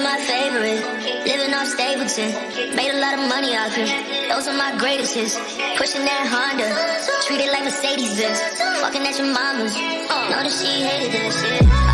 [0.00, 0.80] are my favorite.
[1.26, 2.30] Living off Stapleton.
[2.74, 4.28] Made a lot of money off it.
[4.28, 5.36] Those are my greatest hits.
[5.76, 6.68] Pushing that Honda.
[7.26, 8.40] Treated like Mercedes Benz.
[8.80, 9.74] Fucking at your mama's.
[9.74, 11.89] Know that she hated that shit.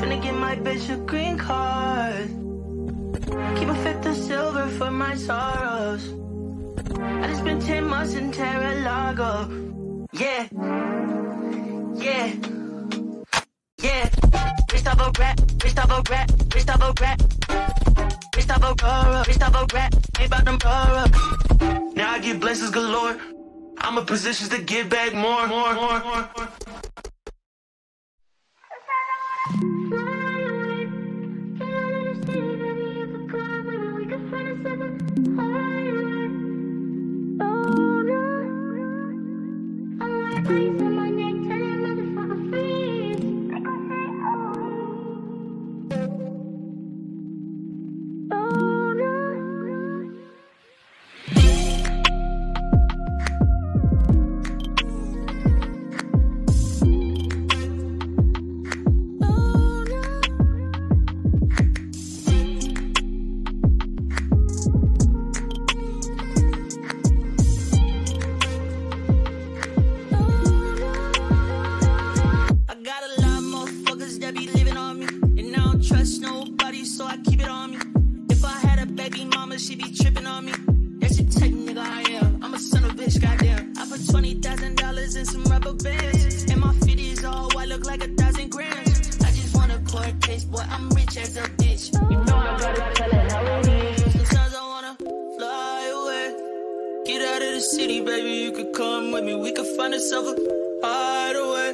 [0.00, 2.28] Finna get my bitch a green card.
[3.58, 6.14] Keep a fifth of silver for my sorrows.
[6.98, 9.50] I just spent 10 months in Terra Lago.
[10.14, 10.48] Yeah.
[11.96, 12.32] Yeah.
[13.82, 14.08] Yeah.
[14.68, 17.18] Gustavo Rat, Gustavo Rat, Gustavo Rat.
[18.32, 21.94] Gustavo Roro, Gustavo Rat, made by them Roro.
[21.94, 23.20] Now I get blessings galore.
[23.76, 26.30] I'm in positions to give back more, more, more, more.
[26.38, 26.48] more.
[98.50, 100.34] you could come with me, we could find ourselves a
[100.84, 101.72] hideaway.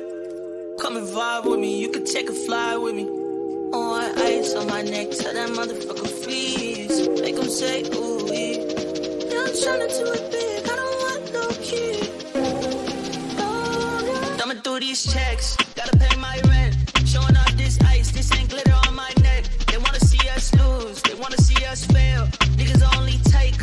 [0.78, 3.04] Come and vibe with me, you could take a fly with me.
[3.04, 7.08] On ice on my neck, tell that motherfucker freeze.
[7.20, 8.60] Make him say, ooh, yeah.
[9.40, 11.96] I'm trying to do it big, I don't want no key.
[13.38, 14.36] Oh, yeah.
[14.36, 16.76] Thumbing through these checks, gotta pay my rent.
[17.06, 19.44] Showing off this ice, this ain't glitter on my neck.
[19.68, 22.26] They wanna see us lose, they wanna see us fail.
[22.58, 23.56] Niggas only take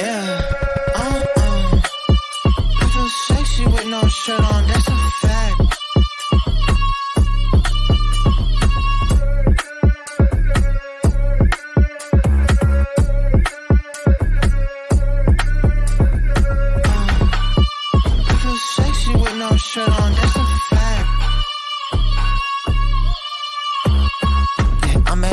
[0.00, 0.40] Yeah.
[0.96, 1.80] Uh-uh.
[2.80, 4.66] I feel sexy with no shirt on.
[4.66, 4.89] That's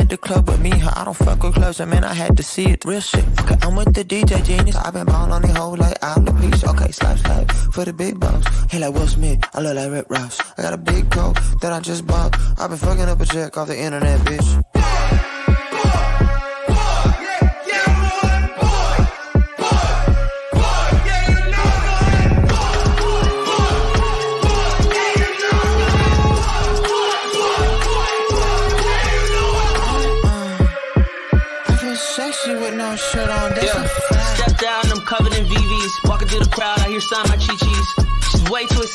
[0.08, 0.92] the club with me, huh?
[0.96, 2.84] I don't fuck with clubs, and man, I had to see it.
[2.84, 3.24] Real shit.
[3.40, 4.76] Okay, I'm with the DJ genius.
[4.76, 6.68] I've been ballin' on the whole like alopecia.
[6.72, 8.46] Okay, slap, slap for the big bucks.
[8.70, 10.40] Hey, like Will Smith, I look like Rick Ross.
[10.56, 12.36] I got a big coat that I just bought.
[12.58, 14.77] I've been fucking up a check off the internet, bitch.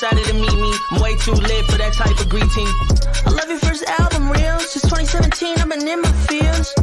[0.03, 0.73] excited to meet me.
[0.91, 2.67] I'm way too lit for that type of greeting.
[3.25, 4.59] I love your first album, real.
[4.59, 6.75] Since 2017, I've been in my fields.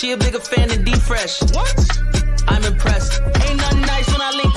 [0.00, 1.42] She a bigger fan than D Fresh.
[1.54, 1.70] What?
[2.48, 3.22] I'm impressed.
[3.46, 4.53] Ain't nothing nice when I link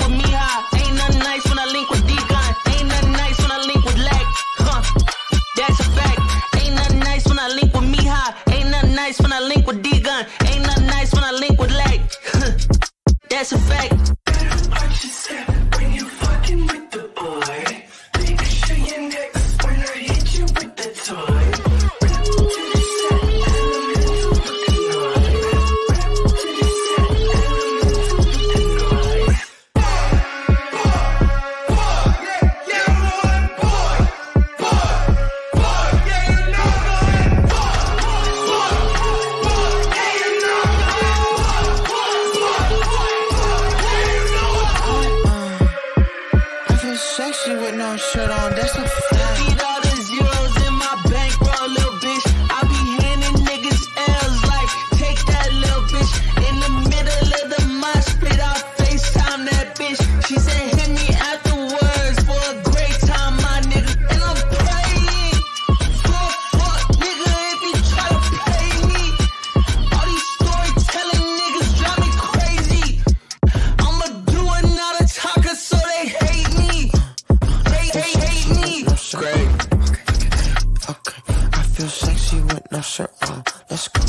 [83.70, 84.00] let's go.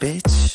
[0.00, 0.54] Bitch.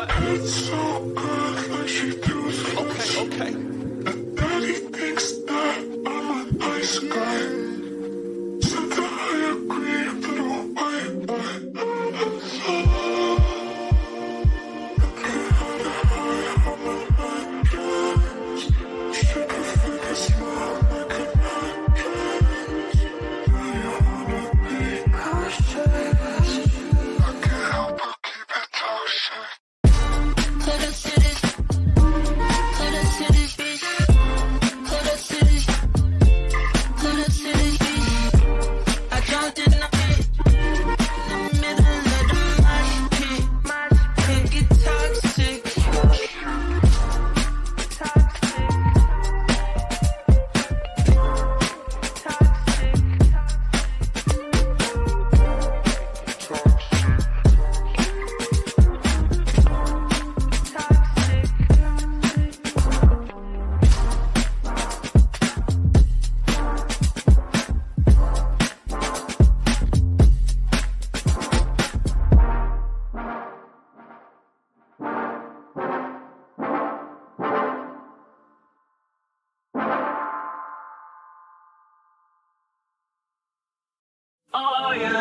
[0.00, 2.37] It's so good, like she does.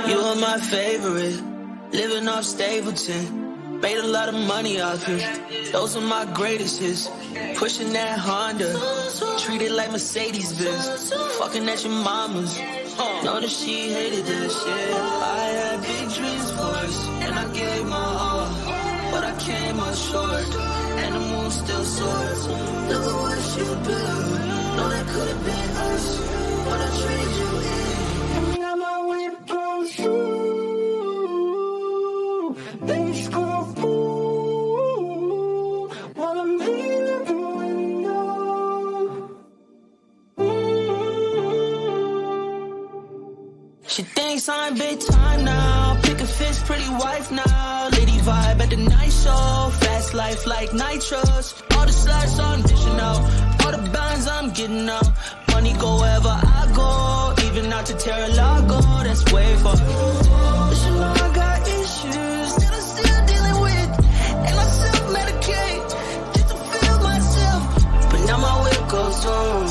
[0.07, 1.41] You are my favorite,
[1.91, 3.79] living off Stapleton.
[3.81, 5.19] Made a lot of money off you.
[5.71, 7.09] Those are my greatest hits.
[7.55, 8.71] Pushing that Honda,
[9.39, 11.13] treated like Mercedes Benz.
[11.39, 12.57] Fucking at your mama's.
[13.23, 14.93] Know that she hated this shit.
[14.93, 18.47] I had big dreams for us, and I gave my all.
[19.11, 20.55] But I came up short,
[21.03, 22.47] and the moon still soars.
[22.47, 24.39] Look at what you built.
[24.77, 26.05] No, that could have been us,
[26.65, 27.86] but I treated you in.
[44.67, 45.99] time, big time now.
[46.03, 47.89] Pick a fence, pretty wife now.
[47.91, 49.69] Lady vibe at the night show.
[49.79, 51.63] Fast life like nitrous.
[51.75, 52.61] All the slides I'm
[52.99, 53.65] out.
[53.65, 55.07] All the binds I'm getting up.
[55.51, 57.47] Money go wherever I go.
[57.47, 59.75] Even out to Terra Lago, that's way far.
[59.75, 63.91] But you know I got issues that I'm still dealing with.
[64.47, 65.83] And I self-medicate
[66.35, 67.61] just to feel myself.
[68.11, 68.57] But now my
[68.89, 69.66] goes on.